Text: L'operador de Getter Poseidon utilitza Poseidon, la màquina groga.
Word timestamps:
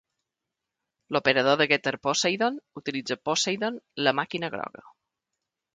L'operador 1.17 1.59
de 1.61 1.67
Getter 1.73 1.93
Poseidon 2.07 2.59
utilitza 2.83 3.21
Poseidon, 3.31 3.79
la 4.09 4.17
màquina 4.23 4.53
groga. 4.57 4.87